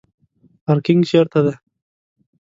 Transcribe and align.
پارکینګ 0.65 1.01
چیرته 1.09 1.39
دی؟ 1.45 1.53